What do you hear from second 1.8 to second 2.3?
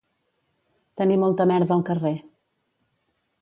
carrer